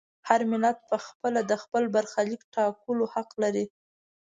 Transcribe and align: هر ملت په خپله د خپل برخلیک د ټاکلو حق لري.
هر 0.27 0.41
ملت 0.51 0.77
په 0.89 0.97
خپله 1.05 1.39
د 1.49 1.51
خپل 1.63 1.83
برخلیک 1.95 2.41
د 2.45 2.51
ټاکلو 2.55 3.05
حق 3.13 3.29
لري. 3.43 3.65